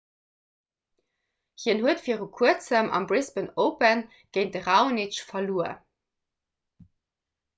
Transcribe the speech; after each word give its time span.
hien 1.63 1.81
huet 1.83 1.99
vir 2.05 2.23
kuerzem 2.39 2.89
am 2.99 3.05
brisbane 3.11 3.53
open 3.65 4.01
géint 4.37 4.53
de 4.57 4.61
raonic 4.69 5.21
verluer 5.29 5.75